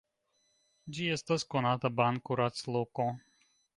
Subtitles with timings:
[0.95, 3.07] Ĝi estas konata ban-kuracloko.